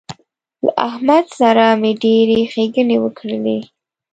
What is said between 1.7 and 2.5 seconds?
مې ډېرې